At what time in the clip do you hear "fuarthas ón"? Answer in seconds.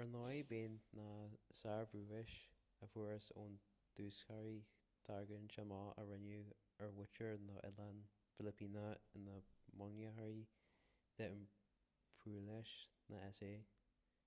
2.94-3.54